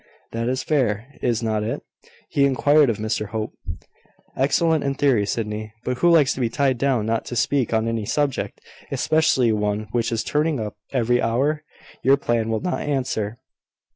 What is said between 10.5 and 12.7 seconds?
up every hour? Your plan will